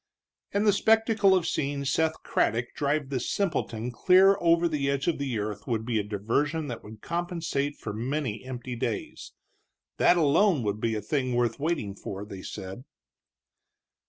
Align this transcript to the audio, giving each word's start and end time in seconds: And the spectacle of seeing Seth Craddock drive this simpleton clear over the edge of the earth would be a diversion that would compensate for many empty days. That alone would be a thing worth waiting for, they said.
And 0.51 0.65
the 0.65 0.73
spectacle 0.73 1.35
of 1.35 1.45
seeing 1.45 1.85
Seth 1.85 2.23
Craddock 2.23 2.73
drive 2.73 3.09
this 3.09 3.29
simpleton 3.29 3.91
clear 3.91 4.35
over 4.41 4.67
the 4.67 4.89
edge 4.89 5.07
of 5.07 5.19
the 5.19 5.37
earth 5.37 5.67
would 5.67 5.85
be 5.85 5.99
a 5.99 6.03
diversion 6.03 6.69
that 6.69 6.83
would 6.83 7.01
compensate 7.03 7.75
for 7.77 7.93
many 7.93 8.43
empty 8.43 8.75
days. 8.75 9.33
That 9.97 10.17
alone 10.17 10.63
would 10.63 10.81
be 10.81 10.95
a 10.95 11.01
thing 11.03 11.35
worth 11.35 11.59
waiting 11.59 11.93
for, 11.93 12.25
they 12.25 12.41
said. 12.41 12.83